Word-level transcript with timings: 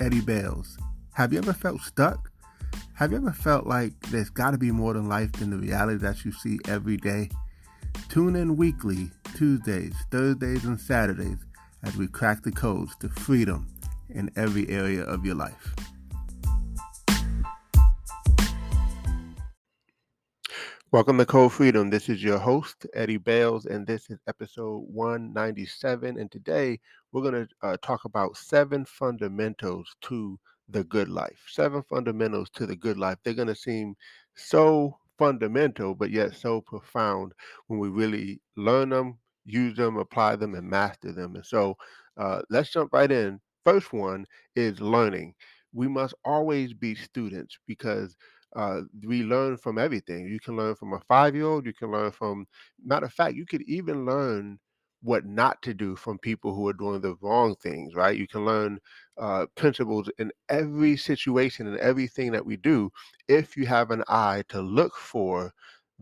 Eddie 0.00 0.22
Bails. 0.22 0.78
Have 1.12 1.32
you 1.32 1.38
ever 1.38 1.52
felt 1.52 1.82
stuck? 1.82 2.30
Have 2.94 3.12
you 3.12 3.18
ever 3.18 3.32
felt 3.32 3.66
like 3.66 3.92
there's 4.08 4.30
got 4.30 4.52
to 4.52 4.58
be 4.58 4.72
more 4.72 4.94
than 4.94 5.08
life 5.08 5.32
than 5.32 5.50
the 5.50 5.58
reality 5.58 5.98
that 5.98 6.24
you 6.24 6.32
see 6.32 6.58
every 6.66 6.96
day? 6.96 7.28
Tune 8.08 8.34
in 8.34 8.56
weekly, 8.56 9.10
Tuesdays, 9.36 9.94
Thursdays, 10.10 10.64
and 10.64 10.80
Saturdays 10.80 11.38
as 11.82 11.96
we 11.96 12.06
crack 12.06 12.42
the 12.42 12.50
codes 12.50 12.96
to 13.00 13.08
freedom 13.10 13.66
in 14.08 14.30
every 14.36 14.68
area 14.70 15.02
of 15.02 15.24
your 15.24 15.34
life. 15.34 15.74
Welcome 20.92 21.18
to 21.18 21.24
Code 21.24 21.52
Freedom. 21.52 21.88
This 21.88 22.08
is 22.08 22.20
your 22.20 22.40
host, 22.40 22.84
Eddie 22.94 23.16
Bails, 23.16 23.66
and 23.66 23.86
this 23.86 24.10
is 24.10 24.18
episode 24.26 24.86
197. 24.88 26.18
And 26.18 26.28
today 26.32 26.80
we're 27.12 27.22
going 27.22 27.46
to 27.46 27.48
uh, 27.62 27.76
talk 27.80 28.06
about 28.06 28.36
seven 28.36 28.84
fundamentals 28.84 29.94
to 30.00 30.36
the 30.68 30.82
good 30.82 31.08
life. 31.08 31.44
Seven 31.46 31.84
fundamentals 31.88 32.50
to 32.54 32.66
the 32.66 32.74
good 32.74 32.98
life. 32.98 33.18
They're 33.22 33.34
going 33.34 33.46
to 33.46 33.54
seem 33.54 33.94
so 34.34 34.98
fundamental, 35.16 35.94
but 35.94 36.10
yet 36.10 36.34
so 36.34 36.60
profound 36.60 37.34
when 37.68 37.78
we 37.78 37.88
really 37.88 38.40
learn 38.56 38.88
them, 38.88 39.16
use 39.44 39.76
them, 39.76 39.96
apply 39.96 40.34
them, 40.34 40.56
and 40.56 40.68
master 40.68 41.12
them. 41.12 41.36
And 41.36 41.46
so 41.46 41.76
uh, 42.16 42.42
let's 42.50 42.72
jump 42.72 42.92
right 42.92 43.12
in. 43.12 43.40
First 43.64 43.92
one 43.92 44.26
is 44.56 44.80
learning. 44.80 45.34
We 45.72 45.86
must 45.86 46.14
always 46.24 46.74
be 46.74 46.96
students 46.96 47.56
because 47.68 48.16
uh, 48.56 48.82
we 49.04 49.22
learn 49.22 49.56
from 49.56 49.78
everything. 49.78 50.26
You 50.26 50.40
can 50.40 50.56
learn 50.56 50.74
from 50.74 50.92
a 50.94 51.00
five 51.00 51.34
year 51.34 51.46
old, 51.46 51.66
you 51.66 51.72
can 51.72 51.90
learn 51.90 52.10
from, 52.12 52.46
matter 52.84 53.06
of 53.06 53.12
fact, 53.12 53.34
you 53.36 53.46
could 53.46 53.62
even 53.62 54.04
learn 54.06 54.58
what 55.02 55.24
not 55.24 55.62
to 55.62 55.72
do 55.72 55.96
from 55.96 56.18
people 56.18 56.54
who 56.54 56.68
are 56.68 56.74
doing 56.74 57.00
the 57.00 57.14
wrong 57.22 57.54
things, 57.56 57.94
right? 57.94 58.16
You 58.18 58.28
can 58.28 58.44
learn 58.44 58.78
uh, 59.18 59.46
principles 59.56 60.10
in 60.18 60.30
every 60.48 60.96
situation 60.96 61.66
and 61.66 61.78
everything 61.78 62.32
that 62.32 62.44
we 62.44 62.56
do 62.56 62.90
if 63.28 63.56
you 63.56 63.66
have 63.66 63.90
an 63.90 64.04
eye 64.08 64.42
to 64.48 64.60
look 64.60 64.94
for 64.96 65.52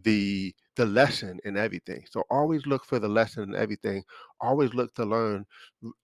the 0.02 0.54
the 0.76 0.86
lesson 0.86 1.40
in 1.44 1.56
everything. 1.56 2.04
So 2.10 2.22
always 2.30 2.64
look 2.66 2.84
for 2.84 3.00
the 3.00 3.08
lesson 3.08 3.42
in 3.52 3.56
everything. 3.56 4.04
Always 4.40 4.72
look 4.74 4.94
to 4.94 5.04
learn. 5.04 5.44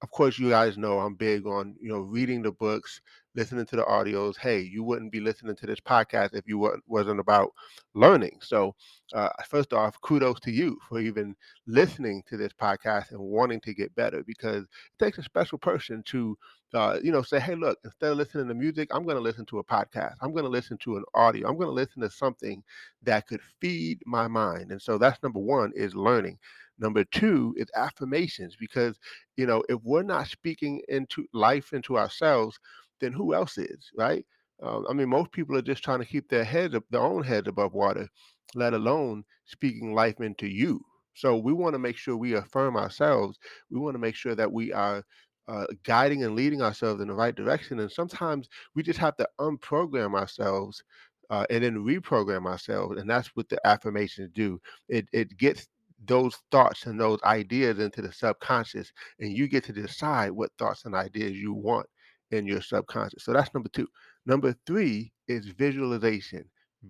Of 0.02 0.10
course, 0.10 0.38
you 0.38 0.50
guys 0.50 0.76
know 0.76 0.98
I'm 0.98 1.14
big 1.14 1.46
on 1.46 1.76
you 1.80 1.88
know 1.88 2.00
reading 2.00 2.42
the 2.42 2.52
books, 2.52 3.00
listening 3.34 3.66
to 3.66 3.76
the 3.76 3.82
audios. 3.84 4.36
Hey, 4.38 4.60
you 4.60 4.82
wouldn't 4.84 5.12
be 5.12 5.20
listening 5.20 5.56
to 5.56 5.66
this 5.66 5.80
podcast 5.80 6.34
if 6.34 6.46
you 6.46 6.58
were, 6.58 6.78
wasn't 6.86 7.20
about 7.20 7.52
learning. 7.94 8.38
So, 8.42 8.74
uh, 9.14 9.28
first 9.48 9.72
off, 9.72 10.00
kudos 10.00 10.40
to 10.40 10.50
you 10.50 10.78
for 10.88 11.00
even 11.00 11.34
listening 11.66 12.22
to 12.28 12.36
this 12.36 12.52
podcast 12.52 13.10
and 13.10 13.20
wanting 13.20 13.60
to 13.62 13.74
get 13.74 13.94
better 13.94 14.22
because 14.24 14.64
it 14.64 15.04
takes 15.04 15.18
a 15.18 15.22
special 15.22 15.58
person 15.58 16.02
to, 16.06 16.36
uh, 16.74 16.98
you 17.02 17.12
know, 17.12 17.22
say, 17.22 17.40
hey, 17.40 17.54
look, 17.54 17.78
instead 17.84 18.12
of 18.12 18.18
listening 18.18 18.48
to 18.48 18.54
music, 18.54 18.88
I'm 18.92 19.04
going 19.04 19.16
to 19.16 19.22
listen 19.22 19.46
to 19.46 19.58
a 19.58 19.64
podcast. 19.64 20.14
I'm 20.20 20.32
going 20.32 20.44
to 20.44 20.50
listen 20.50 20.78
to 20.78 20.96
an 20.96 21.04
audio. 21.14 21.48
I'm 21.48 21.56
going 21.56 21.68
to 21.68 21.72
listen 21.72 22.02
to 22.02 22.10
something 22.10 22.62
that 23.02 23.26
could 23.26 23.40
feed 23.60 24.00
my 24.06 24.26
mind. 24.28 24.70
And 24.70 24.80
so 24.80 24.98
that's 24.98 25.22
number 25.22 25.40
one 25.40 25.72
is 25.74 25.94
learning. 25.94 26.38
Number 26.78 27.04
two 27.04 27.54
is 27.56 27.68
affirmations 27.76 28.56
because, 28.58 28.98
you 29.36 29.46
know, 29.46 29.62
if 29.68 29.78
we're 29.84 30.02
not 30.02 30.26
speaking 30.26 30.82
into 30.88 31.26
life 31.32 31.72
into 31.72 31.96
ourselves, 31.96 32.58
then 33.04 33.12
who 33.12 33.34
else 33.34 33.58
is, 33.58 33.90
right? 33.96 34.24
Uh, 34.62 34.80
I 34.88 34.92
mean, 34.92 35.08
most 35.08 35.32
people 35.32 35.56
are 35.56 35.62
just 35.62 35.84
trying 35.84 35.98
to 35.98 36.04
keep 36.04 36.28
their 36.28 36.44
heads, 36.44 36.74
their 36.90 37.00
own 37.00 37.22
heads 37.22 37.48
above 37.48 37.74
water, 37.74 38.08
let 38.54 38.72
alone 38.74 39.24
speaking 39.46 39.94
life 39.94 40.20
into 40.20 40.46
you. 40.46 40.80
So 41.14 41.36
we 41.36 41.52
want 41.52 41.74
to 41.74 41.78
make 41.78 41.96
sure 41.96 42.16
we 42.16 42.34
affirm 42.34 42.76
ourselves. 42.76 43.38
We 43.70 43.78
want 43.78 43.94
to 43.94 44.00
make 44.00 44.14
sure 44.16 44.34
that 44.34 44.50
we 44.50 44.72
are 44.72 45.04
uh, 45.46 45.66
guiding 45.84 46.24
and 46.24 46.34
leading 46.34 46.62
ourselves 46.62 47.00
in 47.00 47.08
the 47.08 47.14
right 47.14 47.34
direction. 47.34 47.80
And 47.80 47.90
sometimes 47.90 48.48
we 48.74 48.82
just 48.82 48.98
have 48.98 49.16
to 49.16 49.28
unprogram 49.40 50.14
ourselves 50.14 50.82
uh, 51.30 51.46
and 51.50 51.62
then 51.62 51.84
reprogram 51.84 52.46
ourselves. 52.46 53.00
And 53.00 53.08
that's 53.08 53.28
what 53.34 53.48
the 53.48 53.64
affirmations 53.66 54.30
do. 54.34 54.60
It 54.88 55.08
it 55.12 55.36
gets 55.36 55.68
those 56.06 56.36
thoughts 56.50 56.86
and 56.86 57.00
those 57.00 57.22
ideas 57.22 57.78
into 57.78 58.02
the 58.02 58.12
subconscious, 58.12 58.92
and 59.20 59.32
you 59.32 59.48
get 59.48 59.64
to 59.64 59.72
decide 59.72 60.30
what 60.30 60.50
thoughts 60.58 60.84
and 60.84 60.94
ideas 60.94 61.32
you 61.32 61.54
want 61.54 61.86
in 62.30 62.46
your 62.46 62.60
subconscious. 62.60 63.24
So 63.24 63.32
that's 63.32 63.52
number 63.54 63.68
two. 63.70 63.88
Number 64.26 64.54
three 64.66 65.12
is 65.28 65.46
visualization. 65.46 66.44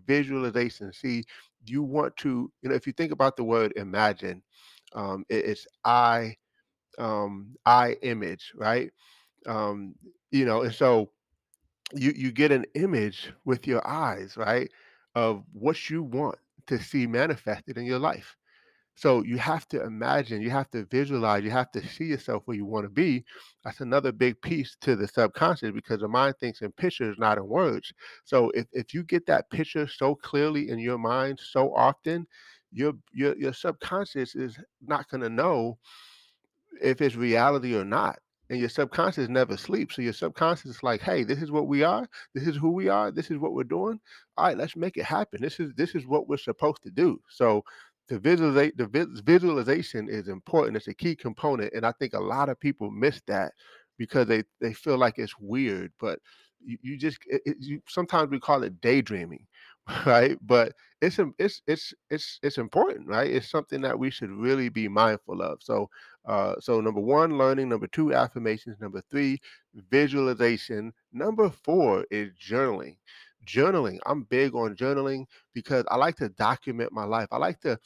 Visualization. 0.07 0.93
See, 0.93 1.25
you 1.65 1.83
want 1.83 2.17
to, 2.19 2.51
you 2.63 2.69
know, 2.69 2.75
if 2.75 2.87
you 2.87 2.93
think 2.93 3.13
about 3.13 3.37
the 3.37 3.45
word 3.45 3.73
imagine, 3.77 4.43
um, 4.95 5.25
it, 5.29 5.45
it's 5.47 5.67
I, 5.85 6.37
um, 6.99 7.57
I 7.67 7.93
image, 8.03 8.53
right? 8.57 8.91
Um, 9.47 9.95
you 10.31 10.45
know, 10.45 10.63
and 10.63 10.75
so 10.75 11.11
you 11.95 12.13
you 12.17 12.33
get 12.33 12.53
an 12.53 12.65
image 12.75 13.33
with 13.45 13.67
your 13.67 13.87
eyes, 13.87 14.37
right, 14.37 14.71
of 15.15 15.45
what 15.53 15.91
you 15.91 16.03
want 16.03 16.39
to 16.67 16.79
see 16.83 17.07
manifested 17.07 17.77
in 17.79 17.85
your 17.85 17.99
life. 17.99 18.37
So 18.97 19.25
you 19.25 19.39
have 19.39 19.67
to 19.69 19.83
imagine, 19.83 20.41
you 20.41 20.51
have 20.51 20.71
to 20.71 20.85
visualize, 20.87 21.43
you 21.43 21.51
have 21.51 21.71
to 21.73 21.81
mm-hmm. 21.81 21.89
see 21.89 22.05
yourself 22.05 22.43
where 22.47 22.57
you 22.57 22.65
want 22.65 22.85
to 22.85 22.91
be. 22.91 23.25
That's 23.65 23.81
another 23.81 24.13
big 24.13 24.41
piece 24.41 24.77
to 24.83 24.95
the 24.95 25.09
subconscious 25.09 25.73
because 25.73 26.01
the 26.01 26.09
mind 26.09 26.37
thinks 26.39 26.63
in 26.63 26.71
pictures, 26.73 27.17
not 27.19 27.39
in 27.39 27.47
words. 27.47 27.93
So 28.25 28.51
if, 28.51 28.67
if 28.73 28.95
you 28.95 29.03
get 29.03 29.27
that 29.27 29.51
picture 29.51 29.89
so 29.89 30.15
clearly 30.15 30.71
in 30.71 30.79
your 30.79 30.99
mind 30.99 31.41
so 31.43 31.75
often, 31.75 32.27
your 32.73 32.93
your 33.13 33.37
your 33.37 33.53
subconscious 33.53 34.35
is 34.35 34.59
not 34.85 35.09
going 35.09 35.21
to 35.21 35.29
know 35.29 35.79
if 36.83 37.01
it's 37.01 37.17
reality 37.17 37.75
or 37.77 37.85
not. 37.85 38.19
And 38.51 38.61
your 38.61 38.69
subconscious 38.69 39.29
never 39.29 39.57
sleeps. 39.57 39.97
So 39.97 40.03
your 40.03 40.13
subconscious 40.13 40.67
is 40.67 40.83
like, 40.83 41.01
hey, 41.01 41.25
this 41.25 41.41
is 41.41 41.51
what 41.51 41.67
we 41.67 41.83
are, 41.83 42.07
this 42.35 42.47
is 42.47 42.57
who 42.57 42.73
we 42.73 42.89
are, 42.89 43.11
this 43.11 43.31
is 43.31 43.39
what 43.39 43.55
we're 43.55 43.65
doing. 43.65 43.99
All 44.37 44.47
right, 44.47 44.57
let's 44.57 44.77
make 44.77 44.99
it 44.99 45.05
happen. 45.05 45.41
This 45.41 45.61
is 45.61 45.73
this 45.77 45.95
is 45.95 46.07
what 46.07 46.29
we're 46.29 46.37
supposed 46.37 46.83
to 46.83 46.91
do. 46.91 47.21
So 47.31 47.65
the 48.09 48.19
visualization 48.19 48.75
the 48.77 49.23
visualization 49.25 50.09
is 50.09 50.29
important 50.29 50.77
it's 50.77 50.89
a 50.89 50.95
key 50.95 51.17
component 51.17 51.73
and 51.73 51.87
i 51.87 51.93
think 51.93 52.13
a 52.15 52.21
lot 52.21 52.49
of 52.49 52.59
people 52.61 52.91
miss 52.91 53.21
that 53.27 53.53
because 53.99 54.27
they 54.27 54.43
they 54.61 54.73
feel 54.73 54.99
like 54.99 55.19
it's 55.19 55.39
weird 55.39 55.93
but 56.01 56.19
you, 56.65 56.79
you 56.83 56.97
just 56.97 57.19
it, 57.27 57.43
it, 57.45 57.57
you, 57.61 57.81
sometimes 57.89 58.31
we 58.31 58.39
call 58.41 58.63
it 58.63 58.81
daydreaming 58.81 59.47
right? 60.07 60.39
But 60.43 60.73
it's 61.01 61.19
it's 61.39 61.63
it's 61.67 61.93
it's 62.11 62.39
it's 62.43 62.59
important 62.59 63.07
right? 63.07 63.31
It's 63.31 63.51
something 63.51 63.83
that 63.83 63.99
we 63.99 64.11
should 64.11 64.31
really 64.31 64.69
be 64.69 64.89
mindful 64.89 65.43
of. 65.43 65.59
So 65.63 65.91
uh 66.27 66.55
so 66.61 66.81
number 66.81 67.01
one 67.01 67.37
learning. 67.37 67.69
Number 67.69 67.87
two 67.89 68.15
affirmations. 68.15 68.81
Number 68.81 69.03
three 69.11 69.39
visualization. 69.91 70.93
Number 71.13 71.51
four 71.51 72.07
is 72.11 72.31
journaling 72.35 72.97
journaling. 73.45 73.99
I'm 74.07 74.23
big 74.25 74.55
on 74.55 74.77
journaling 74.77 75.27
because 75.53 75.85
I 75.91 75.97
like 75.97 76.17
to 76.17 76.29
document 76.31 76.93
my 76.93 77.05
life. 77.05 77.29
I 77.33 77.39
like 77.39 77.61
to 77.61 77.79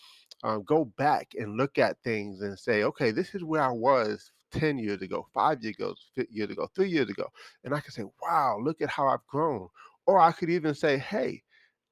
um, 0.43 0.63
go 0.65 0.85
back 0.97 1.33
and 1.39 1.57
look 1.57 1.79
at 1.79 2.01
things 2.03 2.41
and 2.43 2.59
say, 2.59 2.85
okay, 2.85 3.11
this 3.11 3.35
is 3.35 3.45
where 3.45 3.63
I 3.63 3.71
was 3.71 4.31
10 4.53 4.79
years 4.79 5.03
ago, 5.03 5.27
five 5.35 5.63
years 5.63 5.77
ago, 5.77 5.95
years 6.31 6.51
ago, 6.51 6.69
three 6.75 6.89
years 6.89 7.09
ago. 7.09 7.29
And 7.65 7.75
I 7.75 7.81
can 7.81 7.93
say, 7.93 8.05
wow, 8.23 8.59
look 8.63 8.81
at 8.81 8.89
how 8.89 9.09
I've 9.09 9.27
grown. 9.27 9.69
Or 10.07 10.19
I 10.19 10.33
could 10.33 10.51
even 10.51 10.75
say, 10.75 10.99
hey, 10.99 11.43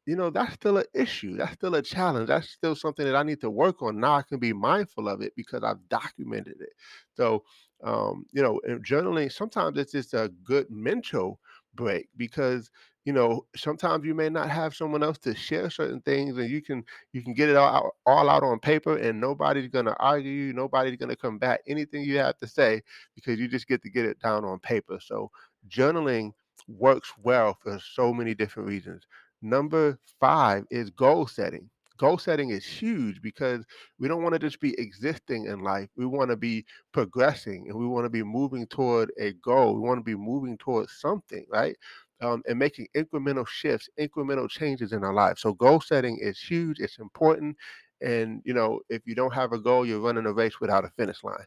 you 0.06 0.14
know, 0.14 0.30
that's 0.30 0.54
still 0.54 0.78
an 0.78 0.84
issue. 0.94 1.36
That's 1.36 1.54
still 1.54 1.74
a 1.74 1.82
challenge. 1.82 2.28
That's 2.28 2.48
still 2.48 2.76
something 2.76 3.04
that 3.04 3.16
I 3.16 3.24
need 3.24 3.40
to 3.40 3.50
work 3.50 3.82
on. 3.82 3.98
Now 3.98 4.14
I 4.14 4.22
can 4.22 4.38
be 4.38 4.52
mindful 4.52 5.08
of 5.08 5.20
it 5.20 5.32
because 5.36 5.64
I've 5.64 5.86
documented 5.88 6.60
it. 6.60 6.72
So, 7.14 7.42
um, 7.82 8.24
you 8.32 8.42
know, 8.42 8.60
journaling, 8.78 9.30
sometimes 9.32 9.76
it's 9.76 9.92
just 9.92 10.14
a 10.14 10.32
good 10.44 10.70
mental 10.70 11.40
break 11.74 12.08
because 12.16 12.70
you 13.06 13.12
know 13.14 13.46
sometimes 13.56 14.04
you 14.04 14.14
may 14.14 14.28
not 14.28 14.50
have 14.50 14.74
someone 14.76 15.02
else 15.02 15.18
to 15.18 15.34
share 15.34 15.70
certain 15.70 16.00
things 16.02 16.36
and 16.36 16.50
you 16.50 16.60
can 16.62 16.84
you 17.12 17.22
can 17.22 17.34
get 17.34 17.48
it 17.48 17.56
all 17.56 17.74
out, 17.74 17.92
all 18.06 18.28
out 18.28 18.42
on 18.42 18.58
paper 18.60 18.98
and 18.98 19.20
nobody's 19.20 19.68
going 19.68 19.86
to 19.86 19.96
argue 19.98 20.30
you 20.30 20.52
nobody's 20.52 20.96
going 20.98 21.08
to 21.10 21.16
combat 21.16 21.62
anything 21.68 22.02
you 22.02 22.18
have 22.18 22.36
to 22.38 22.46
say 22.48 22.82
because 23.14 23.38
you 23.40 23.48
just 23.48 23.68
get 23.68 23.82
to 23.82 23.90
get 23.90 24.04
it 24.04 24.18
down 24.20 24.44
on 24.44 24.58
paper 24.60 24.98
so 25.00 25.30
journaling 25.68 26.32
works 26.68 27.12
well 27.22 27.56
for 27.62 27.78
so 27.80 28.12
many 28.12 28.34
different 28.34 28.68
reasons 28.68 29.06
number 29.42 29.98
five 30.20 30.64
is 30.70 30.90
goal 30.90 31.26
setting 31.26 31.70
goal 31.98 32.18
setting 32.18 32.50
is 32.50 32.66
huge 32.66 33.22
because 33.22 33.64
we 33.98 34.08
don't 34.08 34.22
want 34.22 34.34
to 34.34 34.38
just 34.38 34.60
be 34.60 34.78
existing 34.78 35.46
in 35.46 35.60
life 35.60 35.88
we 35.96 36.04
want 36.04 36.30
to 36.30 36.36
be 36.36 36.64
progressing 36.92 37.66
and 37.68 37.78
we 37.78 37.86
want 37.86 38.04
to 38.04 38.10
be 38.10 38.22
moving 38.22 38.66
toward 38.66 39.10
a 39.18 39.32
goal. 39.34 39.74
We 39.74 39.80
want 39.80 39.98
to 39.98 40.04
be 40.04 40.14
moving 40.14 40.58
towards 40.58 40.92
something, 40.98 41.46
right? 41.50 41.76
Um, 42.22 42.42
and 42.48 42.58
making 42.58 42.88
incremental 42.96 43.46
shifts, 43.46 43.90
incremental 44.00 44.48
changes 44.48 44.92
in 44.92 45.04
our 45.04 45.12
lives. 45.12 45.42
So 45.42 45.52
goal 45.52 45.80
setting 45.82 46.18
is 46.20 46.38
huge. 46.40 46.80
It's 46.80 46.98
important. 46.98 47.56
And 48.00 48.40
you 48.44 48.54
know, 48.54 48.80
if 48.88 49.02
you 49.06 49.14
don't 49.14 49.34
have 49.34 49.52
a 49.52 49.58
goal, 49.58 49.84
you're 49.84 50.00
running 50.00 50.26
a 50.26 50.32
race 50.32 50.60
without 50.60 50.84
a 50.84 50.90
finish 50.90 51.22
line. 51.22 51.44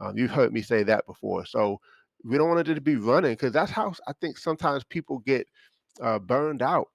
Um, 0.00 0.16
you've 0.16 0.30
heard 0.30 0.52
me 0.52 0.62
say 0.62 0.84
that 0.84 1.06
before. 1.06 1.44
So 1.44 1.80
we 2.24 2.38
don't 2.38 2.48
want 2.48 2.68
it 2.68 2.74
to 2.74 2.80
be 2.80 2.96
running 2.96 3.32
because 3.32 3.52
that's 3.52 3.72
how 3.72 3.92
I 4.06 4.12
think 4.20 4.38
sometimes 4.38 4.84
people 4.84 5.18
get 5.20 5.46
uh, 6.00 6.20
burned 6.20 6.62
out 6.62 6.88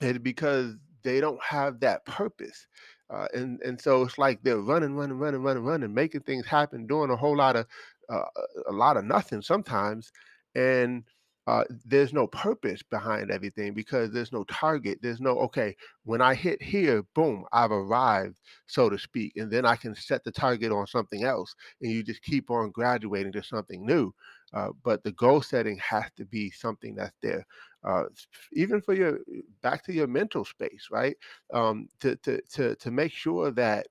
and 0.00 0.22
because 0.22 0.76
they 1.02 1.20
don't 1.20 1.42
have 1.42 1.80
that 1.80 2.04
purpose. 2.04 2.66
Uh, 3.10 3.26
and 3.34 3.60
and 3.62 3.80
so 3.80 4.02
it's 4.02 4.18
like 4.18 4.42
they're 4.42 4.58
running, 4.58 4.94
running, 4.94 5.18
running, 5.18 5.42
running, 5.42 5.64
running, 5.64 5.94
making 5.94 6.20
things 6.22 6.46
happen, 6.46 6.86
doing 6.86 7.10
a 7.10 7.16
whole 7.16 7.36
lot 7.36 7.56
of 7.56 7.66
uh, 8.10 8.24
a 8.68 8.72
lot 8.72 8.96
of 8.98 9.04
nothing 9.04 9.40
sometimes, 9.40 10.12
and 10.54 11.04
uh, 11.48 11.64
there's 11.86 12.12
no 12.12 12.26
purpose 12.26 12.82
behind 12.82 13.30
everything 13.30 13.72
because 13.74 14.12
there's 14.12 14.32
no 14.32 14.44
target. 14.44 14.98
There's 15.02 15.20
no 15.20 15.38
okay. 15.40 15.74
When 16.04 16.20
I 16.20 16.34
hit 16.34 16.62
here, 16.62 17.02
boom, 17.14 17.46
I've 17.52 17.72
arrived, 17.72 18.40
so 18.66 18.90
to 18.90 18.98
speak, 18.98 19.32
and 19.36 19.50
then 19.50 19.64
I 19.64 19.76
can 19.76 19.94
set 19.94 20.24
the 20.24 20.32
target 20.32 20.72
on 20.72 20.86
something 20.86 21.24
else, 21.24 21.54
and 21.80 21.90
you 21.90 22.02
just 22.02 22.22
keep 22.22 22.50
on 22.50 22.70
graduating 22.70 23.32
to 23.32 23.42
something 23.42 23.86
new. 23.86 24.12
Uh, 24.52 24.70
but 24.82 25.02
the 25.04 25.12
goal 25.12 25.42
setting 25.42 25.78
has 25.78 26.04
to 26.16 26.24
be 26.24 26.50
something 26.50 26.94
that's 26.94 27.16
there 27.22 27.44
uh, 27.84 28.04
even 28.52 28.80
for 28.80 28.94
your 28.94 29.20
back 29.62 29.84
to 29.84 29.92
your 29.92 30.06
mental 30.06 30.44
space, 30.44 30.88
right? 30.90 31.16
Um, 31.52 31.88
to 32.00 32.16
to 32.16 32.40
to 32.54 32.74
to 32.76 32.90
make 32.90 33.12
sure 33.12 33.50
that 33.52 33.86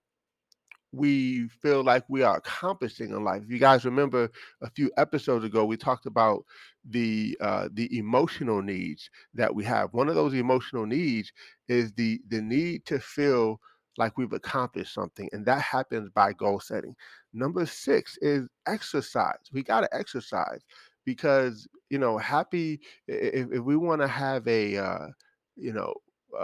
we 0.92 1.48
feel 1.50 1.84
like 1.84 2.04
we 2.10 2.24
are 2.24 2.38
accomplishing 2.38 3.12
in 3.12 3.24
life. 3.24 3.44
If 3.44 3.52
you 3.52 3.60
guys 3.60 3.86
remember 3.86 4.30
a 4.62 4.70
few 4.70 4.92
episodes 4.98 5.46
ago, 5.46 5.66
we 5.66 5.78
talked 5.78 6.06
about 6.06 6.44
the 6.90 7.38
uh, 7.42 7.70
the 7.74 7.96
emotional 7.98 8.62
needs 8.62 9.10
that 9.34 9.54
we 9.54 9.64
have. 9.66 9.94
One 9.94 10.10
of 10.10 10.16
those 10.16 10.34
emotional 10.34 10.86
needs 10.86 11.32
is 11.68 11.92
the 11.94 12.22
the 12.30 12.42
need 12.42 12.86
to 12.86 13.00
feel 13.00 13.60
like 13.98 14.18
we've 14.18 14.34
accomplished 14.34 14.94
something, 14.94 15.30
and 15.34 15.46
that 15.46 15.62
happens 15.62 16.10
by 16.10 16.34
goal 16.34 16.60
setting. 16.60 16.96
Number 17.34 17.66
six 17.66 18.18
is 18.22 18.48
exercise. 18.68 19.40
We 19.52 19.64
got 19.64 19.82
to 19.82 19.96
exercise 19.96 20.62
because 21.06 21.68
you 21.90 22.00
know 22.00 22.18
happy 22.18 22.80
if, 23.08 23.52
if 23.52 23.62
we 23.62 23.76
want 23.76 24.02
to 24.02 24.08
have 24.08 24.48
a 24.48 24.78
uh, 24.78 25.08
you 25.56 25.74
know 25.74 25.94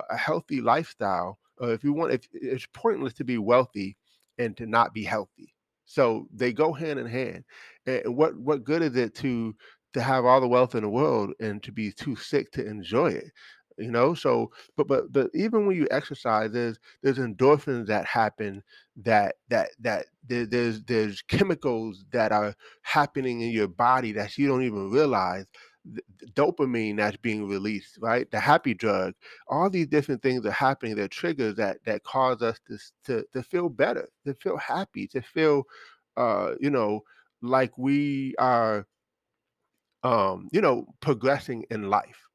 a 0.10 0.18
healthy 0.18 0.62
lifestyle 0.62 1.38
or 1.58 1.72
if 1.72 1.84
you 1.84 1.94
want 1.94 2.14
if 2.14 2.28
it's 2.34 2.66
pointless 2.74 3.14
to 3.14 3.24
be 3.24 3.38
wealthy 3.38 3.96
and 4.38 4.56
to 4.58 4.66
not 4.66 4.94
be 4.94 5.04
healthy. 5.04 5.54
So 5.86 6.28
they 6.34 6.54
go 6.54 6.74
hand 6.74 7.00
in 7.00 7.06
hand. 7.08 7.44
And 7.86 8.16
what 8.16 8.36
what 8.38 8.64
good 8.64 8.82
is 8.82 8.96
it 8.96 9.16
to 9.16 9.56
to 9.94 10.02
have 10.02 10.26
all 10.26 10.42
the 10.42 10.48
wealth 10.48 10.76
in 10.76 10.84
the 10.84 10.90
world 10.90 11.34
and 11.40 11.62
to 11.64 11.72
be 11.72 11.92
too 11.92 12.16
sick 12.16 12.52
to 12.54 12.66
enjoy 12.66 13.08
it? 13.12 13.32
You 13.78 13.92
know, 13.92 14.14
so 14.14 14.52
but 14.78 14.88
but 14.88 15.12
but 15.12 15.30
even 15.34 15.66
when 15.66 15.76
you 15.76 15.88
exercise, 15.90 16.52
there's 16.52 16.78
there's 17.02 17.18
endorphins 17.18 17.88
that 17.88 18.06
happen 18.06 18.64
that 18.98 19.36
that 19.50 19.70
that 19.80 20.06
there, 20.28 20.46
there's 20.46 20.84
there's 20.84 21.22
chemicals 21.24 22.06
that 22.12 22.32
are 22.32 22.54
happening 22.84 23.42
in 23.42 23.50
your 23.50 23.68
body 23.68 24.12
that 24.14 24.38
you 24.38 24.48
don't 24.48 24.64
even 24.64 24.92
realize 24.92 25.46
dopamine 26.34 26.98
that's 26.98 27.18
being 27.18 27.48
released, 27.48 27.98
right? 28.02 28.30
The 28.32 28.40
happy 28.40 28.74
drug, 28.74 29.14
all 29.48 29.70
these 29.70 29.88
different 29.88 30.22
things 30.22 30.46
are 30.46 30.52
happening. 30.52 30.96
They're 30.96 31.08
triggers 31.08 31.56
that 31.56 31.80
that 31.86 32.04
cause 32.04 32.42
us 32.42 32.60
to 32.68 32.78
to 33.06 33.26
to 33.34 33.44
feel 33.44 33.70
better, 33.70 34.10
to 34.26 34.34
feel 34.36 34.58
happy, 34.58 35.08
to 35.08 35.22
feel, 35.22 35.64
uh, 36.18 36.54
you 36.60 36.70
know, 36.70 37.02
like 37.42 37.78
we 37.78 38.36
are, 38.40 38.88
um, 40.04 40.48
you 40.52 40.62
know, 40.62 40.86
progressing 41.02 41.66
in 41.70 41.90
life 41.90 42.28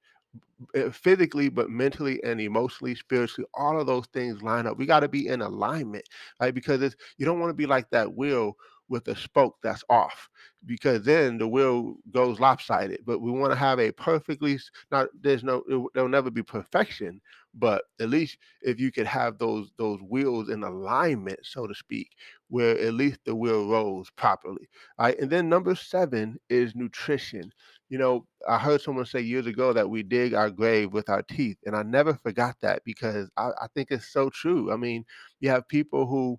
uh, 0.77 0.91
physically, 0.91 1.49
but 1.49 1.71
mentally 1.71 2.23
and 2.25 2.41
emotionally, 2.41 2.94
spiritually, 2.94 3.49
all 3.55 3.81
of 3.81 3.87
those 3.87 4.06
things 4.09 4.43
line 4.43 4.67
up. 4.67 4.79
We 4.79 4.87
got 4.87 5.01
to 5.01 5.09
be 5.09 5.29
in 5.29 5.43
alignment, 5.43 6.05
right? 6.41 6.55
Because 6.55 6.83
it's 6.83 6.97
you 7.19 7.27
don't 7.27 7.41
want 7.41 7.51
to 7.51 7.55
be 7.55 7.67
like 7.67 7.91
that 7.91 8.15
wheel 8.15 8.56
with 8.88 9.08
a 9.08 9.17
spoke 9.17 9.56
that's 9.62 9.85
off, 9.90 10.29
because 10.67 11.02
then 11.05 11.38
the 11.38 11.49
wheel 11.49 11.96
goes 12.11 12.40
lopsided. 12.40 13.00
But 13.05 13.20
we 13.20 13.31
want 13.31 13.52
to 13.52 13.58
have 13.58 13.79
a 13.81 13.93
perfectly 13.93 14.58
not. 14.90 15.08
There's 15.20 15.44
no. 15.44 15.62
it- 15.69 15.90
There'll 15.94 16.08
never 16.08 16.31
be 16.31 16.43
perfection, 16.43 17.20
but 17.55 17.85
at 18.00 18.08
least 18.11 18.38
if 18.62 18.79
you 18.81 18.90
could 18.93 19.06
have 19.06 19.38
those 19.38 19.70
those 19.79 20.00
wheels 20.00 20.49
in 20.50 20.62
alignment, 20.62 21.40
so 21.44 21.67
to 21.67 21.75
speak, 21.75 22.11
where 22.49 22.79
at 22.79 22.94
least 22.94 23.20
the 23.25 23.35
wheel 23.35 23.69
rolls 23.69 24.11
properly, 24.17 24.69
right? 24.99 25.19
And 25.19 25.31
then 25.31 25.49
number 25.49 25.75
seven 25.75 26.38
is 26.49 26.75
nutrition 26.75 27.52
you 27.88 27.99
know, 27.99 28.26
I 28.46 28.58
heard 28.58 28.81
someone 28.82 29.06
say 29.06 29.20
years 29.20 29.46
ago 29.46 29.73
that 29.73 29.88
we 29.88 30.02
dig 30.02 30.34
our 30.34 30.50
grave 30.50 30.93
with 30.93 31.08
our 31.08 31.23
teeth, 31.23 31.56
and 31.64 31.75
I 31.75 31.82
never 31.82 32.14
forgot 32.14 32.56
that 32.61 32.82
because 32.84 33.31
I, 33.37 33.50
I 33.62 33.67
think 33.75 33.88
it's 33.91 34.08
so 34.12 34.29
true. 34.31 34.73
I 34.73 34.76
mean, 34.76 35.05
you 35.41 35.49
have 35.50 35.67
people 35.69 36.06
who 36.06 36.38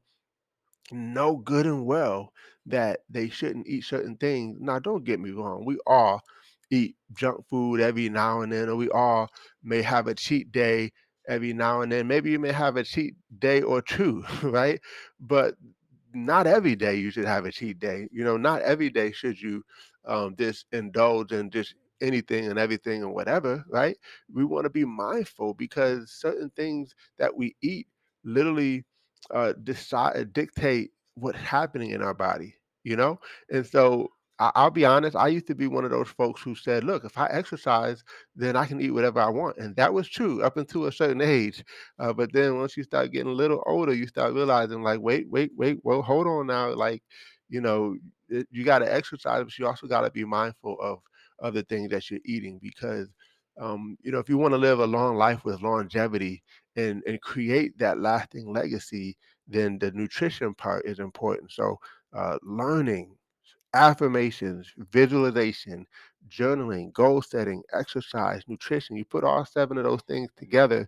know 0.91 1.37
good 1.37 1.65
and 1.65 1.85
well 1.85 2.33
that 2.65 3.01
they 3.09 3.29
shouldn't 3.29 3.67
eat 3.67 3.83
certain 3.85 4.17
things. 4.17 4.57
Now, 4.59 4.79
don't 4.79 5.03
get 5.03 5.19
me 5.19 5.31
wrong, 5.31 5.65
we 5.65 5.77
all 5.87 6.21
eat 6.71 6.95
junk 7.13 7.47
food 7.49 7.81
every 7.81 8.09
now 8.09 8.41
and 8.41 8.51
then, 8.51 8.69
or 8.69 8.75
we 8.75 8.89
all 8.89 9.29
may 9.63 9.81
have 9.81 10.07
a 10.07 10.13
cheat 10.13 10.51
day 10.51 10.91
every 11.27 11.53
now 11.53 11.81
and 11.81 11.91
then. 11.91 12.07
Maybe 12.07 12.31
you 12.31 12.39
may 12.39 12.51
have 12.51 12.77
a 12.77 12.83
cheat 12.83 13.15
day 13.39 13.61
or 13.61 13.81
two, 13.81 14.23
right? 14.43 14.79
But 15.19 15.55
not 16.13 16.47
every 16.47 16.75
day 16.75 16.95
you 16.95 17.11
should 17.11 17.25
have 17.25 17.45
a 17.45 17.51
cheat 17.51 17.79
day. 17.79 18.07
You 18.11 18.23
know, 18.23 18.37
not 18.37 18.61
every 18.61 18.89
day 18.89 19.11
should 19.11 19.39
you 19.39 19.63
um, 20.05 20.35
just 20.37 20.65
indulge 20.71 21.31
in 21.31 21.49
just 21.51 21.75
anything 22.01 22.47
and 22.47 22.57
everything 22.57 23.03
and 23.03 23.13
whatever, 23.13 23.63
right? 23.69 23.97
We 24.33 24.43
want 24.45 24.65
to 24.65 24.69
be 24.69 24.85
mindful 24.85 25.53
because 25.53 26.11
certain 26.11 26.49
things 26.55 26.95
that 27.19 27.35
we 27.35 27.55
eat 27.61 27.87
literally 28.23 28.85
uh, 29.33 29.53
decide 29.63 30.33
dictate 30.33 30.91
what's 31.15 31.37
happening 31.39 31.91
in 31.91 32.01
our 32.01 32.13
body, 32.13 32.55
you 32.83 32.95
know? 32.95 33.19
And 33.51 33.65
so 33.65 34.09
I, 34.39 34.51
I'll 34.55 34.71
be 34.71 34.85
honest, 34.85 35.15
I 35.15 35.27
used 35.27 35.47
to 35.47 35.55
be 35.55 35.67
one 35.67 35.83
of 35.85 35.91
those 35.91 36.09
folks 36.09 36.41
who 36.41 36.55
said, 36.55 36.83
look, 36.83 37.03
if 37.03 37.17
I 37.17 37.27
exercise, 37.27 38.03
then 38.35 38.55
I 38.55 38.65
can 38.65 38.81
eat 38.81 38.91
whatever 38.91 39.19
I 39.19 39.29
want. 39.29 39.57
And 39.57 39.75
that 39.75 39.93
was 39.93 40.07
true 40.07 40.41
up 40.43 40.57
until 40.57 40.85
a 40.85 40.91
certain 40.91 41.21
age. 41.23 41.63
Uh, 41.99 42.13
but 42.13 42.31
then 42.33 42.57
once 42.57 42.77
you 42.77 42.83
start 42.83 43.11
getting 43.11 43.31
a 43.31 43.35
little 43.35 43.63
older, 43.67 43.93
you 43.93 44.07
start 44.07 44.33
realizing, 44.33 44.81
like, 44.81 44.99
wait, 45.01 45.29
wait, 45.29 45.51
wait, 45.55 45.79
well, 45.83 46.01
hold 46.01 46.27
on 46.27 46.47
now. 46.47 46.73
Like, 46.73 47.03
you 47.49 47.61
know, 47.61 47.95
it- 48.29 48.47
you 48.51 48.63
got 48.63 48.79
to 48.79 48.91
exercise, 48.93 49.43
but 49.43 49.57
you 49.57 49.67
also 49.67 49.87
got 49.87 50.01
to 50.01 50.11
be 50.11 50.25
mindful 50.25 50.77
of 50.81 50.99
other 51.41 51.61
things 51.63 51.89
that 51.89 52.09
you're 52.09 52.19
eating 52.25 52.59
because, 52.61 53.07
um, 53.59 53.97
you 54.01 54.11
know, 54.11 54.19
if 54.19 54.29
you 54.29 54.37
want 54.37 54.53
to 54.53 54.57
live 54.57 54.79
a 54.79 54.85
long 54.87 55.15
life 55.15 55.43
with 55.45 55.61
longevity 55.61 56.43
and 56.79 57.03
and 57.07 57.21
create 57.21 57.77
that 57.79 57.99
lasting 57.99 58.51
legacy, 58.53 59.17
then 59.47 59.79
the 59.79 59.91
nutrition 59.91 60.53
part 60.55 60.85
is 60.85 60.99
important. 60.99 61.51
So, 61.51 61.77
uh, 62.13 62.37
learning 62.43 63.15
affirmations, 63.73 64.71
visualization, 64.91 65.85
journaling, 66.29 66.91
goal 66.93 67.21
setting, 67.21 67.61
exercise, 67.73 68.43
nutrition, 68.47 68.95
you 68.95 69.05
put 69.05 69.23
all 69.23 69.45
seven 69.45 69.77
of 69.77 69.83
those 69.83 70.01
things 70.03 70.29
together, 70.37 70.87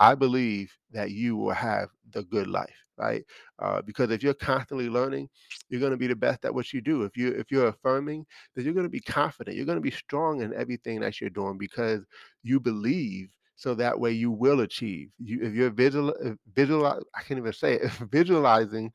I 0.00 0.14
believe 0.14 0.72
that 0.92 1.10
you 1.10 1.36
will 1.36 1.52
have 1.52 1.88
the 2.12 2.24
good 2.24 2.46
life, 2.48 2.74
right? 2.96 3.24
Uh, 3.58 3.82
because 3.82 4.10
if 4.10 4.22
you're 4.22 4.34
constantly 4.34 4.88
learning, 4.88 5.28
you're 5.68 5.80
going 5.80 5.92
to 5.92 5.96
be 5.98 6.06
the 6.08 6.16
best 6.16 6.44
at 6.44 6.54
what 6.54 6.72
you 6.72 6.80
do. 6.80 7.02
If 7.04 7.16
you 7.16 7.28
if 7.28 7.50
you're 7.50 7.68
affirming, 7.68 8.26
then 8.54 8.64
you're 8.64 8.74
going 8.74 8.86
to 8.86 8.90
be 8.90 9.00
confident. 9.00 9.56
You're 9.56 9.66
going 9.66 9.78
to 9.78 9.82
be 9.82 9.90
strong 9.90 10.42
in 10.42 10.54
everything 10.54 11.00
that 11.00 11.20
you're 11.20 11.30
doing 11.30 11.58
because 11.58 12.02
you 12.42 12.60
believe. 12.60 13.28
So 13.56 13.74
that 13.74 13.98
way 13.98 14.12
you 14.12 14.30
will 14.30 14.60
achieve. 14.60 15.10
You, 15.18 15.40
if 15.42 15.54
you're 15.54 15.70
visual, 15.70 16.12
visual, 16.54 16.86
I 16.86 17.22
can't 17.22 17.38
even 17.38 17.52
say 17.52 17.74
it. 17.74 17.90
Visualizing, 18.10 18.92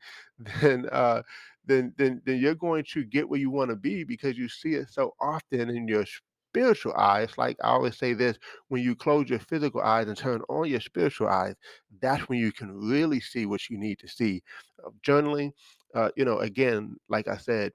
then 0.60 0.86
uh, 0.92 1.22
then 1.64 1.94
then 1.96 2.22
then 2.24 2.38
you're 2.38 2.54
going 2.54 2.84
to 2.92 3.04
get 3.04 3.28
where 3.28 3.40
you 3.40 3.50
want 3.50 3.70
to 3.70 3.76
be 3.76 4.04
because 4.04 4.36
you 4.36 4.48
see 4.48 4.74
it 4.74 4.88
so 4.90 5.14
often 5.20 5.70
in 5.70 5.88
your 5.88 6.04
spiritual 6.50 6.94
eyes. 6.94 7.30
Like 7.38 7.56
I 7.62 7.68
always 7.68 7.96
say 7.96 8.14
this, 8.14 8.38
when 8.68 8.82
you 8.82 8.94
close 8.94 9.28
your 9.30 9.38
physical 9.38 9.80
eyes 9.80 10.08
and 10.08 10.16
turn 10.16 10.42
on 10.48 10.68
your 10.68 10.80
spiritual 10.80 11.28
eyes, 11.28 11.54
that's 12.00 12.28
when 12.28 12.38
you 12.38 12.52
can 12.52 12.72
really 12.72 13.20
see 13.20 13.46
what 13.46 13.68
you 13.70 13.78
need 13.78 13.98
to 14.00 14.08
see. 14.08 14.42
Uh, 14.84 14.90
journaling, 15.06 15.52
uh, 15.94 16.10
you 16.16 16.24
know, 16.24 16.38
again, 16.38 16.96
like 17.08 17.28
I 17.28 17.36
said, 17.36 17.72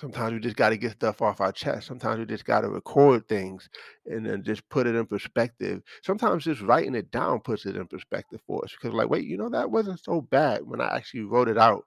Sometimes 0.00 0.32
we 0.32 0.40
just 0.40 0.56
got 0.56 0.70
to 0.70 0.76
get 0.76 0.92
stuff 0.92 1.22
off 1.22 1.40
our 1.40 1.52
chest. 1.52 1.86
Sometimes 1.86 2.18
we 2.18 2.26
just 2.26 2.44
got 2.44 2.62
to 2.62 2.68
record 2.68 3.28
things 3.28 3.68
and 4.06 4.26
then 4.26 4.42
just 4.42 4.68
put 4.68 4.86
it 4.86 4.94
in 4.96 5.06
perspective. 5.06 5.82
Sometimes 6.02 6.44
just 6.44 6.62
writing 6.62 6.94
it 6.94 7.10
down 7.10 7.40
puts 7.40 7.64
it 7.64 7.76
in 7.76 7.86
perspective 7.86 8.40
for 8.46 8.64
us 8.64 8.72
because, 8.72 8.94
like, 8.94 9.08
wait, 9.08 9.24
you 9.24 9.36
know, 9.36 9.48
that 9.50 9.70
wasn't 9.70 10.02
so 10.02 10.20
bad 10.20 10.62
when 10.66 10.80
I 10.80 10.96
actually 10.96 11.22
wrote 11.22 11.48
it 11.48 11.58
out. 11.58 11.84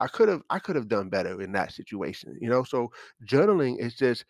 I 0.00 0.06
could 0.06 0.28
have, 0.28 0.42
I 0.48 0.60
could 0.60 0.76
have 0.76 0.88
done 0.88 1.08
better 1.08 1.40
in 1.42 1.50
that 1.52 1.72
situation, 1.72 2.38
you 2.40 2.48
know. 2.48 2.62
So 2.62 2.92
journaling 3.26 3.78
is 3.80 3.94
just 3.96 4.24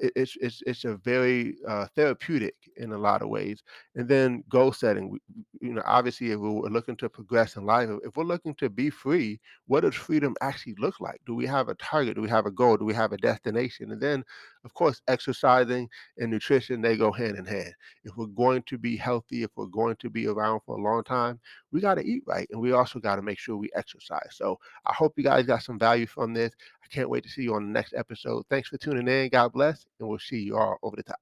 it's 0.00 0.36
it's 0.40 0.62
it's 0.66 0.84
a 0.84 0.96
very 0.96 1.56
uh, 1.68 1.86
therapeutic 1.94 2.54
in 2.76 2.92
a 2.92 2.98
lot 2.98 3.22
of 3.22 3.28
ways. 3.28 3.62
And 3.94 4.08
then 4.08 4.42
goal 4.48 4.72
setting, 4.72 5.18
you 5.60 5.74
know, 5.74 5.82
obviously, 5.84 6.30
if 6.32 6.40
we're 6.40 6.68
looking 6.70 6.96
to 6.96 7.08
progress 7.08 7.56
in 7.56 7.64
life, 7.64 7.88
if 8.04 8.16
we're 8.16 8.24
looking 8.24 8.54
to 8.56 8.70
be 8.70 8.90
free, 8.90 9.40
what 9.66 9.82
does 9.82 9.94
freedom 9.94 10.34
actually 10.40 10.74
look 10.78 11.00
like? 11.00 11.20
Do 11.26 11.34
we 11.34 11.46
have 11.46 11.68
a 11.68 11.74
target? 11.76 12.16
Do 12.16 12.22
we 12.22 12.30
have 12.30 12.46
a 12.46 12.50
goal? 12.50 12.76
Do 12.76 12.84
we 12.84 12.94
have 12.94 13.12
a 13.12 13.18
destination? 13.18 13.92
And 13.92 14.00
then, 14.00 14.24
of 14.64 14.74
course, 14.74 15.00
exercising 15.08 15.88
and 16.18 16.30
nutrition 16.30 16.80
they 16.80 16.96
go 16.96 17.10
hand 17.10 17.36
in 17.36 17.44
hand. 17.44 17.72
If 18.04 18.16
we're 18.16 18.26
going 18.26 18.62
to 18.64 18.78
be 18.78 18.96
healthy, 18.96 19.42
if 19.42 19.50
we're 19.56 19.66
going 19.66 19.96
to 19.96 20.10
be 20.10 20.26
around 20.26 20.60
for 20.66 20.76
a 20.76 20.82
long 20.82 21.02
time, 21.04 21.40
we 21.72 21.80
got 21.80 21.94
to 21.94 22.04
eat 22.04 22.22
right, 22.26 22.48
and 22.50 22.60
we 22.60 22.72
also 22.72 22.98
got 22.98 23.16
to 23.16 23.22
make 23.22 23.38
sure 23.38 23.56
we 23.56 23.70
exercise. 23.74 24.30
So 24.32 24.58
I 24.86 24.92
hope 24.92 25.14
you 25.16 25.24
guys 25.24 25.46
got 25.46 25.62
some 25.62 25.78
value 25.78 26.06
from 26.06 26.34
this. 26.34 26.52
I 26.82 26.86
can't 26.94 27.10
wait 27.10 27.24
to 27.24 27.30
see 27.30 27.42
you 27.42 27.54
on 27.54 27.64
the 27.64 27.72
next 27.72 27.94
episode. 27.94 28.44
Thanks 28.50 28.68
for 28.68 28.78
tuning 28.78 29.08
in. 29.08 29.28
God 29.30 29.52
bless, 29.52 29.86
and 29.98 30.08
we'll 30.08 30.18
see 30.18 30.40
you 30.40 30.56
all 30.56 30.78
over 30.82 30.96
the 30.96 31.02
top. 31.02 31.20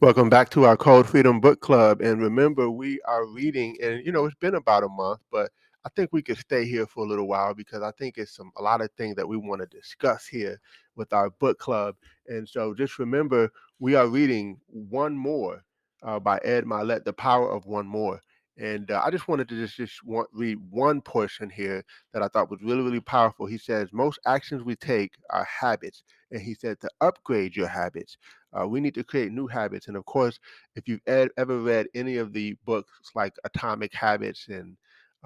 Welcome 0.00 0.28
back 0.30 0.48
to 0.50 0.64
our 0.64 0.76
Code 0.76 1.08
Freedom 1.08 1.40
Book 1.40 1.60
Club. 1.60 2.00
And 2.00 2.22
remember, 2.22 2.70
we 2.70 3.00
are 3.06 3.26
reading, 3.26 3.76
and 3.82 4.04
you 4.06 4.12
know, 4.12 4.24
it's 4.24 4.36
been 4.36 4.54
about 4.54 4.84
a 4.84 4.88
month, 4.88 5.20
but 5.32 5.50
I 5.86 5.88
think 5.94 6.10
we 6.12 6.22
could 6.22 6.38
stay 6.38 6.66
here 6.66 6.84
for 6.84 7.04
a 7.04 7.08
little 7.08 7.28
while 7.28 7.54
because 7.54 7.80
I 7.80 7.92
think 7.92 8.18
it's 8.18 8.34
some 8.34 8.50
a 8.56 8.62
lot 8.62 8.80
of 8.80 8.90
things 8.98 9.14
that 9.16 9.28
we 9.28 9.36
want 9.36 9.60
to 9.60 9.66
discuss 9.68 10.26
here 10.26 10.60
with 10.96 11.12
our 11.12 11.30
book 11.30 11.60
club. 11.60 11.94
And 12.26 12.48
so 12.48 12.74
just 12.74 12.98
remember, 12.98 13.52
we 13.78 13.94
are 13.94 14.08
reading 14.08 14.58
one 14.66 15.16
more 15.16 15.62
uh, 16.02 16.18
by 16.18 16.38
Ed 16.38 16.64
Mylett, 16.64 17.04
The 17.04 17.12
Power 17.12 17.48
of 17.52 17.66
One 17.66 17.86
More. 17.86 18.20
And 18.58 18.90
uh, 18.90 19.00
I 19.04 19.10
just 19.10 19.28
wanted 19.28 19.48
to 19.50 19.54
just, 19.54 19.76
just 19.76 20.04
want, 20.04 20.28
read 20.32 20.58
one 20.70 21.02
portion 21.02 21.50
here 21.50 21.84
that 22.12 22.22
I 22.22 22.28
thought 22.28 22.50
was 22.50 22.62
really, 22.62 22.82
really 22.82 23.00
powerful. 23.00 23.46
He 23.46 23.58
says, 23.58 23.90
Most 23.92 24.18
actions 24.26 24.64
we 24.64 24.74
take 24.74 25.12
are 25.30 25.44
habits. 25.44 26.02
And 26.32 26.40
he 26.40 26.54
said 26.54 26.80
to 26.80 26.90
upgrade 27.00 27.54
your 27.54 27.68
habits, 27.68 28.16
uh, 28.58 28.66
we 28.66 28.80
need 28.80 28.94
to 28.94 29.04
create 29.04 29.30
new 29.30 29.46
habits. 29.46 29.86
And 29.86 29.96
of 29.96 30.04
course, 30.06 30.40
if 30.74 30.88
you've 30.88 31.02
ed- 31.06 31.28
ever 31.36 31.60
read 31.60 31.86
any 31.94 32.16
of 32.16 32.32
the 32.32 32.56
books 32.64 32.90
like 33.14 33.36
Atomic 33.44 33.94
Habits 33.94 34.48
and 34.48 34.76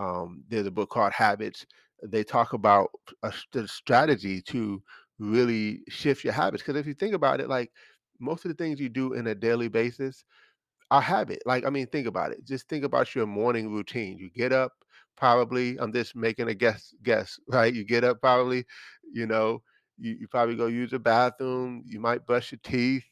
um, 0.00 0.44
there's 0.48 0.66
a 0.66 0.72
book 0.72 0.90
called 0.90 1.12
Habits, 1.14 1.66
they 2.04 2.24
talk 2.24 2.54
about 2.54 2.90
a 3.24 3.32
st- 3.32 3.70
strategy 3.70 4.42
to 4.42 4.82
really 5.20 5.82
shift 5.90 6.24
your 6.24 6.34
habits. 6.34 6.64
Because 6.64 6.80
if 6.80 6.86
you 6.88 6.94
think 6.94 7.14
about 7.14 7.40
it, 7.40 7.48
like 7.50 7.72
most 8.20 8.46
of 8.46 8.50
the 8.50 8.56
things 8.56 8.80
you 8.80 8.90
do 8.90 9.14
in 9.14 9.28
a 9.28 9.36
daily 9.36 9.68
basis, 9.68 10.24
are 10.90 11.00
habit. 11.02 11.42
Like, 11.46 11.64
I 11.66 11.70
mean, 11.70 11.86
think 11.86 12.06
about 12.06 12.32
it. 12.32 12.44
Just 12.44 12.68
think 12.68 12.84
about 12.84 13.14
your 13.14 13.26
morning 13.26 13.72
routine. 13.72 14.18
You 14.18 14.30
get 14.30 14.52
up, 14.52 14.72
probably. 15.16 15.78
I'm 15.78 15.92
just 15.92 16.16
making 16.16 16.48
a 16.48 16.54
guess. 16.54 16.94
Guess, 17.02 17.38
right? 17.48 17.72
You 17.74 17.84
get 17.84 18.04
up, 18.04 18.20
probably. 18.20 18.64
You 19.12 19.26
know, 19.26 19.62
you, 19.98 20.16
you 20.20 20.28
probably 20.28 20.56
go 20.56 20.66
use 20.66 20.90
the 20.90 20.98
bathroom. 20.98 21.82
You 21.86 22.00
might 22.00 22.26
brush 22.26 22.52
your 22.52 22.60
teeth. 22.62 23.04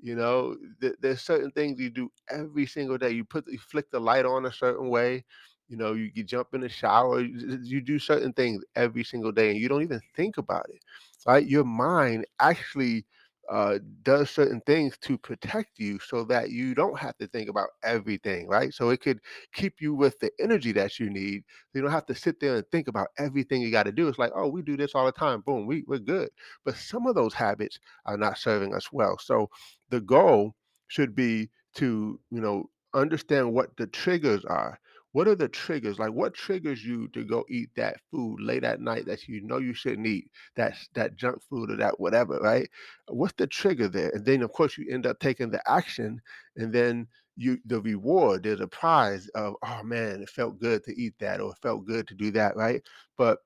You 0.00 0.16
know, 0.16 0.56
th- 0.80 0.96
there's 1.00 1.22
certain 1.22 1.52
things 1.52 1.80
you 1.80 1.88
do 1.90 2.10
every 2.28 2.66
single 2.66 2.98
day. 2.98 3.10
You 3.10 3.24
put, 3.24 3.46
you 3.48 3.58
flick 3.58 3.90
the 3.90 4.00
light 4.00 4.26
on 4.26 4.46
a 4.46 4.52
certain 4.52 4.88
way. 4.90 5.24
You 5.72 5.78
know, 5.78 5.94
you, 5.94 6.10
you 6.14 6.24
jump 6.24 6.48
in 6.54 6.60
the 6.62 6.68
shower. 6.68 7.20
You, 7.20 7.58
you 7.62 7.80
do 7.80 7.98
certain 7.98 8.32
things 8.34 8.62
every 8.76 9.04
single 9.04 9.32
day, 9.32 9.50
and 9.50 9.58
you 9.60 9.68
don't 9.68 9.82
even 9.82 10.02
think 10.14 10.38
about 10.38 10.66
it. 10.70 10.82
Right? 11.26 11.46
Your 11.46 11.64
mind 11.64 12.26
actually 12.40 13.06
uh, 13.50 13.78
does 14.02 14.30
certain 14.30 14.60
things 14.66 14.96
to 15.02 15.18
protect 15.18 15.78
you 15.78 15.98
so 15.98 16.24
that 16.24 16.50
you 16.50 16.74
don't 16.74 16.98
have 16.98 17.16
to 17.18 17.26
think 17.28 17.48
about 17.48 17.68
everything, 17.84 18.48
right? 18.48 18.72
So 18.74 18.90
it 18.90 19.00
could 19.00 19.20
keep 19.54 19.80
you 19.80 19.94
with 19.94 20.18
the 20.20 20.30
energy 20.40 20.72
that 20.72 20.98
you 21.00 21.10
need. 21.10 21.44
You 21.74 21.82
don't 21.82 21.90
have 21.90 22.06
to 22.06 22.14
sit 22.14 22.40
there 22.40 22.56
and 22.56 22.64
think 22.70 22.88
about 22.88 23.08
everything 23.18 23.62
you 23.62 23.70
got 23.70 23.84
to 23.84 23.92
do. 23.92 24.08
It's 24.08 24.18
like, 24.18 24.32
oh, 24.34 24.48
we 24.48 24.62
do 24.62 24.76
this 24.76 24.94
all 24.94 25.06
the 25.06 25.12
time. 25.12 25.40
Boom, 25.42 25.66
we, 25.66 25.84
we're 25.86 25.98
good. 25.98 26.30
But 26.64 26.76
some 26.76 27.06
of 27.06 27.14
those 27.14 27.34
habits 27.34 27.78
are 28.06 28.16
not 28.16 28.38
serving 28.38 28.74
us 28.74 28.92
well. 28.92 29.18
So 29.18 29.48
the 29.90 30.00
goal 30.00 30.54
should 30.88 31.14
be 31.14 31.50
to, 31.76 32.20
you 32.30 32.40
know, 32.40 32.70
understand 32.94 33.52
what 33.52 33.76
the 33.76 33.86
triggers 33.86 34.44
are. 34.44 34.78
What 35.12 35.28
are 35.28 35.34
the 35.36 35.48
triggers? 35.48 35.98
Like 35.98 36.12
what 36.12 36.34
triggers 36.34 36.84
you 36.84 37.08
to 37.08 37.24
go 37.24 37.44
eat 37.48 37.70
that 37.76 38.00
food 38.10 38.40
late 38.40 38.64
at 38.64 38.80
night 38.80 39.06
that 39.06 39.28
you 39.28 39.42
know 39.42 39.58
you 39.58 39.74
shouldn't 39.74 40.06
eat? 40.06 40.30
That's 40.56 40.88
that 40.94 41.16
junk 41.16 41.42
food 41.50 41.70
or 41.70 41.76
that 41.76 42.00
whatever, 42.00 42.38
right? 42.40 42.68
what's 43.08 43.34
the 43.36 43.46
trigger 43.46 43.88
there 43.88 44.10
and 44.14 44.24
then 44.24 44.42
of 44.42 44.52
course 44.52 44.78
you 44.78 44.86
end 44.90 45.06
up 45.06 45.18
taking 45.20 45.50
the 45.50 45.62
action 45.70 46.20
and 46.56 46.72
then 46.72 47.06
you 47.36 47.58
the 47.66 47.80
reward 47.80 48.42
there's 48.42 48.60
a 48.60 48.66
prize 48.68 49.28
of 49.34 49.54
oh 49.64 49.82
man 49.82 50.22
it 50.22 50.28
felt 50.30 50.58
good 50.60 50.82
to 50.84 50.94
eat 51.00 51.14
that 51.18 51.40
or 51.40 51.50
it 51.52 51.58
felt 51.62 51.86
good 51.86 52.06
to 52.08 52.14
do 52.14 52.30
that 52.30 52.56
right 52.56 52.82
but 53.18 53.38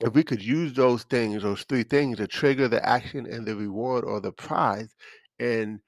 if 0.00 0.14
we 0.14 0.22
could 0.24 0.42
use 0.42 0.72
those 0.74 1.04
things 1.04 1.42
those 1.42 1.64
three 1.64 1.82
things 1.84 2.18
to 2.18 2.26
trigger 2.26 2.68
the 2.68 2.84
action 2.86 3.26
and 3.26 3.46
the 3.46 3.56
reward 3.56 4.04
or 4.04 4.20
the 4.20 4.32
prize 4.32 4.94
and 5.40 5.80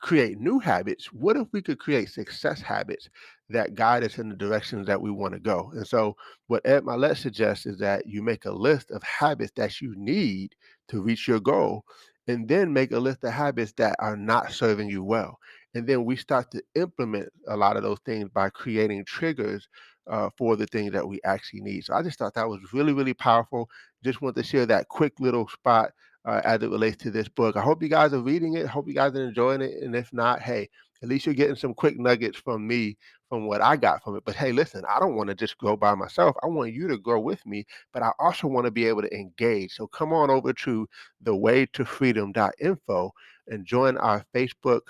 create 0.00 0.38
new 0.38 0.58
habits, 0.58 1.06
what 1.12 1.36
if 1.36 1.48
we 1.52 1.62
could 1.62 1.78
create 1.78 2.08
success 2.08 2.60
habits 2.60 3.08
that 3.50 3.74
guide 3.74 4.04
us 4.04 4.18
in 4.18 4.28
the 4.28 4.36
directions 4.36 4.86
that 4.86 5.00
we 5.02 5.10
want 5.10 5.34
to 5.34 5.40
go? 5.40 5.70
And 5.74 5.86
so, 5.86 6.16
what 6.46 6.62
Ed 6.64 6.84
Mylett 6.84 7.16
suggests 7.18 7.66
is 7.66 7.78
that 7.78 8.06
you 8.06 8.22
make 8.22 8.44
a 8.44 8.52
list 8.52 8.90
of 8.90 9.02
habits 9.02 9.52
that 9.56 9.80
you 9.80 9.94
need 9.96 10.54
to 10.88 11.00
reach 11.02 11.28
your 11.28 11.40
goal, 11.40 11.84
and 12.28 12.48
then 12.48 12.72
make 12.72 12.92
a 12.92 12.98
list 12.98 13.24
of 13.24 13.32
habits 13.32 13.72
that 13.76 13.96
are 13.98 14.16
not 14.16 14.52
serving 14.52 14.88
you 14.88 15.02
well. 15.02 15.38
And 15.74 15.86
then 15.86 16.04
we 16.04 16.16
start 16.16 16.50
to 16.52 16.62
implement 16.74 17.28
a 17.48 17.56
lot 17.56 17.76
of 17.76 17.82
those 17.82 17.98
things 18.04 18.28
by 18.32 18.50
creating 18.50 19.04
triggers 19.04 19.68
uh, 20.10 20.30
for 20.36 20.56
the 20.56 20.66
things 20.66 20.92
that 20.92 21.06
we 21.06 21.20
actually 21.24 21.60
need. 21.60 21.84
So 21.84 21.94
I 21.94 22.02
just 22.02 22.18
thought 22.18 22.34
that 22.34 22.48
was 22.48 22.60
really, 22.72 22.92
really 22.92 23.14
powerful. 23.14 23.68
Just 24.02 24.20
wanted 24.20 24.36
to 24.42 24.48
share 24.48 24.66
that 24.66 24.88
quick 24.88 25.20
little 25.20 25.48
spot 25.48 25.92
uh, 26.24 26.40
as 26.44 26.62
it 26.62 26.70
relates 26.70 26.96
to 27.02 27.10
this 27.10 27.28
book. 27.28 27.56
I 27.56 27.62
hope 27.62 27.82
you 27.82 27.88
guys 27.88 28.12
are 28.12 28.20
reading 28.20 28.54
it. 28.54 28.66
Hope 28.66 28.88
you 28.88 28.94
guys 28.94 29.14
are 29.14 29.22
enjoying 29.22 29.62
it. 29.62 29.82
And 29.82 29.94
if 29.94 30.12
not, 30.12 30.40
hey, 30.40 30.68
at 31.02 31.08
least 31.08 31.26
you're 31.26 31.34
getting 31.34 31.56
some 31.56 31.74
quick 31.74 31.98
nuggets 31.98 32.38
from 32.38 32.66
me 32.66 32.96
from 33.28 33.46
what 33.46 33.62
I 33.62 33.76
got 33.76 34.02
from 34.02 34.16
it. 34.16 34.24
But 34.24 34.34
hey, 34.34 34.52
listen, 34.52 34.84
I 34.88 34.98
don't 35.00 35.14
want 35.14 35.28
to 35.28 35.34
just 35.34 35.56
grow 35.56 35.76
by 35.76 35.94
myself. 35.94 36.36
I 36.42 36.46
want 36.46 36.74
you 36.74 36.88
to 36.88 36.98
grow 36.98 37.20
with 37.20 37.44
me, 37.46 37.64
but 37.92 38.02
I 38.02 38.12
also 38.18 38.48
want 38.48 38.66
to 38.66 38.70
be 38.70 38.86
able 38.86 39.02
to 39.02 39.14
engage. 39.14 39.72
So 39.74 39.86
come 39.86 40.12
on 40.12 40.30
over 40.30 40.52
to 40.52 40.86
the 41.22 41.34
way 41.34 41.66
to 41.72 41.84
freedom.info 41.84 43.12
and 43.48 43.64
join 43.64 43.96
our 43.98 44.24
Facebook 44.34 44.80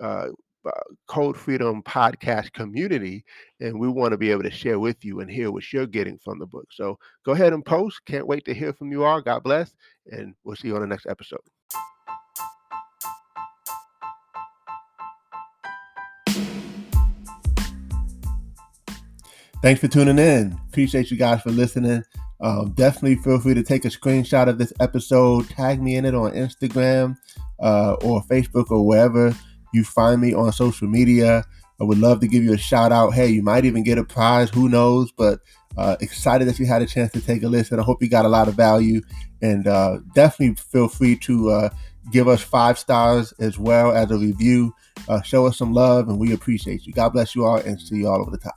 uh, 0.00 0.28
Code 1.06 1.36
Freedom 1.36 1.82
podcast 1.82 2.52
community, 2.52 3.24
and 3.60 3.78
we 3.78 3.88
want 3.88 4.12
to 4.12 4.18
be 4.18 4.30
able 4.30 4.42
to 4.42 4.50
share 4.50 4.78
with 4.78 5.04
you 5.04 5.20
and 5.20 5.30
hear 5.30 5.50
what 5.50 5.72
you're 5.72 5.86
getting 5.86 6.18
from 6.18 6.38
the 6.38 6.46
book. 6.46 6.66
So 6.70 6.98
go 7.24 7.32
ahead 7.32 7.52
and 7.52 7.64
post. 7.64 8.00
Can't 8.06 8.26
wait 8.26 8.44
to 8.46 8.54
hear 8.54 8.72
from 8.72 8.92
you 8.92 9.04
all. 9.04 9.20
God 9.20 9.42
bless, 9.42 9.74
and 10.06 10.34
we'll 10.44 10.56
see 10.56 10.68
you 10.68 10.74
on 10.74 10.82
the 10.82 10.86
next 10.86 11.06
episode. 11.06 11.40
Thanks 19.60 19.80
for 19.80 19.88
tuning 19.88 20.20
in. 20.20 20.56
Appreciate 20.68 21.10
you 21.10 21.16
guys 21.16 21.42
for 21.42 21.50
listening. 21.50 22.04
Um, 22.40 22.70
definitely 22.74 23.16
feel 23.16 23.40
free 23.40 23.54
to 23.54 23.64
take 23.64 23.84
a 23.84 23.88
screenshot 23.88 24.48
of 24.48 24.58
this 24.58 24.72
episode, 24.78 25.48
tag 25.48 25.82
me 25.82 25.96
in 25.96 26.04
it 26.04 26.14
on 26.14 26.30
Instagram 26.32 27.16
uh, 27.60 27.94
or 28.02 28.22
Facebook 28.22 28.70
or 28.70 28.86
wherever 28.86 29.34
you 29.72 29.84
find 29.84 30.20
me 30.20 30.34
on 30.34 30.52
social 30.52 30.88
media. 30.88 31.44
I 31.80 31.84
would 31.84 31.98
love 31.98 32.20
to 32.20 32.28
give 32.28 32.42
you 32.42 32.52
a 32.52 32.58
shout 32.58 32.90
out. 32.90 33.14
Hey, 33.14 33.28
you 33.28 33.42
might 33.42 33.64
even 33.64 33.84
get 33.84 33.98
a 33.98 34.04
prize. 34.04 34.50
Who 34.50 34.68
knows? 34.68 35.12
But 35.12 35.40
uh, 35.76 35.96
excited 36.00 36.48
that 36.48 36.58
you 36.58 36.66
had 36.66 36.82
a 36.82 36.86
chance 36.86 37.12
to 37.12 37.20
take 37.20 37.42
a 37.42 37.48
listen. 37.48 37.78
I 37.78 37.84
hope 37.84 38.02
you 38.02 38.08
got 38.08 38.24
a 38.24 38.28
lot 38.28 38.48
of 38.48 38.54
value. 38.54 39.00
And 39.40 39.68
uh, 39.68 39.98
definitely 40.14 40.56
feel 40.56 40.88
free 40.88 41.16
to 41.18 41.50
uh, 41.50 41.70
give 42.10 42.26
us 42.26 42.42
five 42.42 42.78
stars 42.78 43.32
as 43.38 43.58
well 43.58 43.92
as 43.92 44.10
a 44.10 44.18
review. 44.18 44.74
Uh, 45.08 45.22
show 45.22 45.46
us 45.46 45.56
some 45.56 45.72
love, 45.72 46.08
and 46.08 46.18
we 46.18 46.32
appreciate 46.32 46.84
you. 46.86 46.92
God 46.92 47.10
bless 47.10 47.36
you 47.36 47.44
all, 47.44 47.58
and 47.58 47.80
see 47.80 47.98
you 47.98 48.08
all 48.08 48.20
over 48.20 48.30
the 48.30 48.38
top. 48.38 48.56